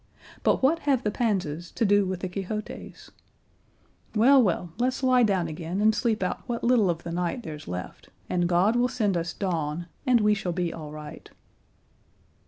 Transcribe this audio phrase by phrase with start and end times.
[0.41, 3.11] But what have the Panzas to do with the Quixotes?
[4.15, 7.67] Well, well, let's lie down again and sleep out what little of the night there's
[7.67, 11.29] left, and God will send us dawn and we shall be all right."